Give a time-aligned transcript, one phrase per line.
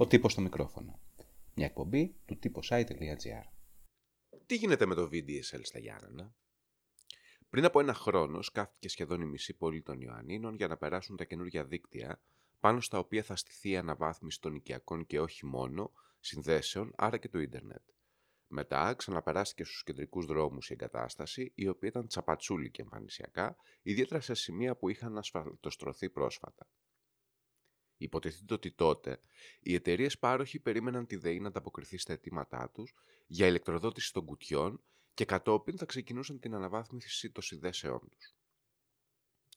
[0.00, 1.00] Ο τύπος στο μικρόφωνο.
[1.54, 3.42] Μια εκπομπή του site.gr.
[4.46, 6.34] Τι γίνεται με το VDSL στα Γιάννενα;
[7.50, 11.24] Πριν από ένα χρόνο σκάφτηκε σχεδόν η μισή πόλη των Ιωαννίνων για να περάσουν τα
[11.24, 12.22] καινούργια δίκτυα
[12.60, 17.28] πάνω στα οποία θα στηθεί η αναβάθμιση των οικιακών και όχι μόνο συνδέσεων, άρα και
[17.28, 17.82] του ίντερνετ.
[18.46, 24.34] Μετά ξαναπεράστηκε στους κεντρικούς δρόμους η εγκατάσταση, η οποία ήταν τσαπατσούλη και εμφανισιακά, ιδιαίτερα σε
[24.34, 26.66] σημεία που είχαν ασφαλτοστρωθεί πρόσφατα.
[27.98, 29.20] Υποτίθεται ότι τότε
[29.60, 32.94] οι εταιρείες πάροχοι περίμεναν τη ΔΕΗ να ανταποκριθεί στα αιτήματά τους
[33.26, 34.82] για ηλεκτροδότηση των κουτιών
[35.14, 38.34] και κατόπιν θα ξεκινούσαν την αναβάθμιση των συνδέσεών τους.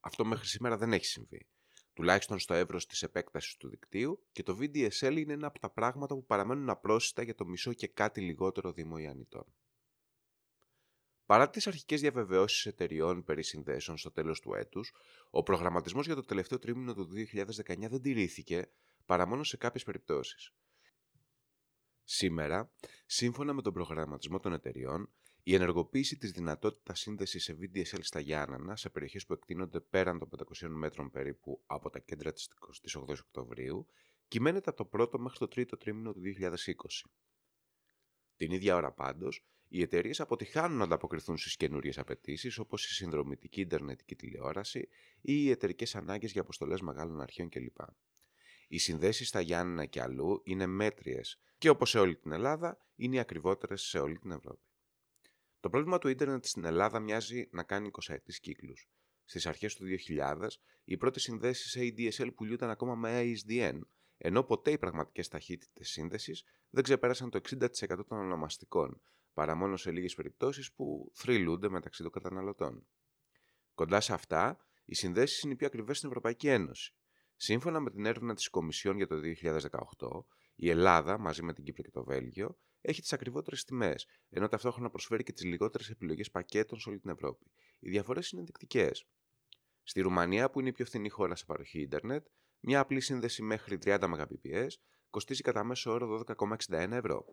[0.00, 1.46] Αυτό μέχρι σήμερα δεν έχει συμβεί.
[1.94, 6.14] Τουλάχιστον στο εύρος της επέκτασης του δικτύου και το VDSL είναι ένα από τα πράγματα
[6.14, 9.44] που παραμένουν απρόσιτα για το μισό και κάτι λιγότερο Δήμο Ιαννητών.
[11.26, 14.92] Παρά τις αρχικές διαβεβαιώσεις εταιριών περί συνδέσεων στο τέλος του έτους,
[15.30, 18.70] ο προγραμματισμός για το τελευταίο τρίμηνο του 2019 δεν τηρήθηκε
[19.06, 20.52] παρά μόνο σε κάποιες περιπτώσεις.
[22.04, 22.72] Σήμερα,
[23.06, 25.10] σύμφωνα με τον προγραμματισμό των εταιριών,
[25.42, 30.28] η ενεργοποίηση της δυνατότητας σύνδεσης σε VDSL στα Γιάννανα, σε περιοχές που εκτείνονται πέραν των
[30.28, 32.48] 500 μέτρων περίπου από τα κέντρα της
[32.94, 33.86] 28 Οκτωβρίου,
[34.28, 37.10] κυμαίνεται από το πρώτο μέχρι το τρίτο τρίμηνο του 2020.
[38.42, 43.60] Την ίδια ώρα πάντως, οι εταιρείες αποτυχάνουν να ανταποκριθούν στις καινούριες απαιτήσεις όπως η συνδρομητική
[43.60, 44.88] Ιντερνετική τηλεόραση
[45.20, 47.76] ή οι εταιρικές ανάγκες για αποστολές μεγάλων αρχείων κλπ.
[48.68, 53.16] Οι συνδέσεις στα Γιάννενα και αλλού είναι μέτριες και όπως σε όλη την Ελλάδα είναι
[53.16, 54.66] οι ακριβότερες σε όλη την Ευρώπη.
[55.60, 58.88] Το πρόβλημα του ίντερνετ στην Ελλάδα μοιάζει να κάνει 20 ετή κύκλους.
[59.24, 60.48] Στις αρχές του 2000,
[60.84, 63.78] οι πρώτες συνδέσεις σε ADSL πουλιούνταν ακόμα με ASDN,
[64.24, 67.68] ενώ ποτέ οι πραγματικές ταχύτητες σύνδεσης δεν ξεπέρασαν το 60%
[68.08, 69.00] των ονομαστικών,
[69.32, 72.86] παρά μόνο σε λίγες περιπτώσεις που θρυλούνται μεταξύ των καταναλωτών.
[73.74, 76.94] Κοντά σε αυτά, οι συνδέσεις είναι οι πιο ακριβές στην Ευρωπαϊκή Ένωση.
[77.36, 81.82] Σύμφωνα με την έρευνα της Κομισιόν για το 2018, η Ελλάδα, μαζί με την Κύπρο
[81.82, 86.78] και το Βέλγιο, έχει τις ακριβότερες τιμές, ενώ ταυτόχρονα προσφέρει και τις λιγότερες επιλογές πακέτων
[86.78, 87.50] σε όλη την Ευρώπη.
[87.78, 89.06] Οι διαφορές είναι ενδεικτικές.
[89.82, 92.26] Στη Ρουμανία, που είναι η πιο φθηνή χώρα σε παροχή ίντερνετ,
[92.64, 94.68] μια απλή σύνδεση μέχρι 30 Mbps
[95.10, 97.24] κοστίζει κατά μέσο όρο 12,61 ευρώ.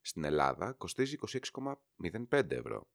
[0.00, 1.16] Στην Ελλάδα κοστίζει
[1.52, 2.88] 26,05 ευρώ.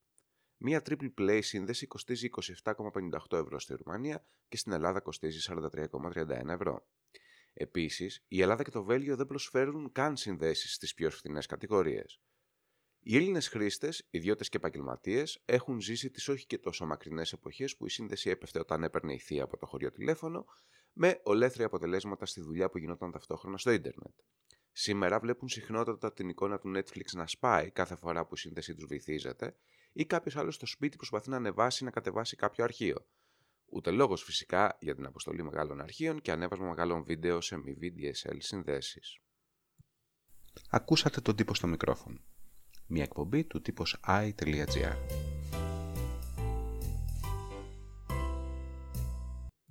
[0.57, 2.29] Μία triple play σύνδεση κοστίζει
[2.63, 6.87] 27,58 ευρώ στη Ρουμανία και στην Ελλάδα κοστίζει 43,31 ευρώ.
[7.53, 12.21] Επίσης, η Ελλάδα και το Βέλγιο δεν προσφέρουν καν συνδέσεις στις πιο φθηνές κατηγορίες.
[12.99, 17.85] Οι Έλληνες χρήστες, ιδιώτες και επαγγελματίες, έχουν ζήσει τις όχι και τόσο μακρινές εποχές που
[17.85, 20.45] η σύνδεση έπεφτε όταν έπαιρνε η θεία από το χωριό τηλέφωνο,
[20.93, 24.13] με ολέθρια αποτελέσματα στη δουλειά που γινόταν ταυτόχρονα στο ίντερνετ.
[24.71, 28.85] Σήμερα βλέπουν συχνότατα την εικόνα του Netflix να σπάει κάθε φορά που η σύνδεσή τους
[28.85, 29.55] βυθίζεται
[29.93, 33.07] ή κάποιος άλλος στο σπίτι προσπαθεί να ανεβάσει ή να κατεβάσει κάποιο αρχείο.
[33.65, 38.37] Ούτε λόγος φυσικά για την αποστολή μεγάλων αρχείων και ανέβασμα μεγάλων βίντεο σε μη VDSL
[38.37, 39.17] συνδέσεις.
[40.69, 42.19] Ακούσατε τον τύπο στο μικρόφωνο.
[42.87, 45.22] Μια εκπομπή του τύπος i.gr.